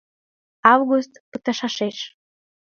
Август 0.73 1.11
пытышашеш. 1.31 1.97